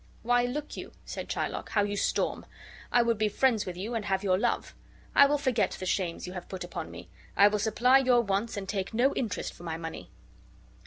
"Why, 0.23 0.45
look 0.45 0.75
you," 0.75 0.93
said 1.05 1.29
Shylock, 1.31 1.69
"how 1.69 1.83
you 1.83 1.95
storm! 1.95 2.47
I 2.91 3.03
would 3.03 3.19
be 3.19 3.29
friends 3.29 3.67
with 3.67 3.77
you 3.77 3.93
and 3.93 4.05
have 4.05 4.23
your 4.23 4.35
love. 4.39 4.73
I 5.13 5.27
will 5.27 5.37
forget 5.37 5.69
the 5.79 5.85
shames 5.85 6.25
you 6.25 6.33
have 6.33 6.49
put 6.49 6.63
upon 6.63 6.89
me. 6.89 7.07
I 7.37 7.47
will 7.47 7.59
supply 7.59 7.99
your 7.99 8.21
wants 8.21 8.57
and 8.57 8.67
take 8.67 8.95
no 8.95 9.13
interest 9.13 9.53
for 9.53 9.61
my 9.61 9.77
money." 9.77 10.09